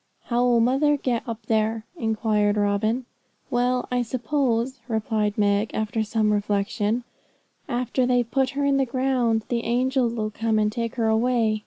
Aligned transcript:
'How 0.23 0.43
'll 0.43 0.59
mother 0.61 0.97
get 0.97 1.21
up 1.29 1.45
there?' 1.45 1.85
inquired 1.95 2.57
Robin. 2.57 3.05
'Well, 3.51 3.87
I 3.91 4.01
suppose,' 4.01 4.79
replied 4.87 5.37
Meg, 5.37 5.75
after 5.75 6.01
some 6.01 6.33
reflection, 6.33 7.03
'after 7.69 8.07
they've 8.07 8.31
put 8.31 8.49
her 8.57 8.65
in 8.65 8.77
the 8.77 8.85
ground, 8.87 9.45
the 9.49 9.63
angels 9.63 10.13
'll 10.15 10.31
come 10.31 10.57
and 10.57 10.71
take 10.71 10.95
her 10.95 11.07
away. 11.07 11.59